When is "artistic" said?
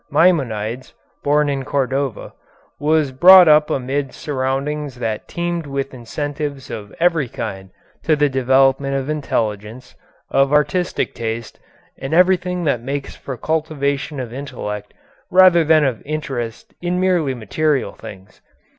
10.51-11.13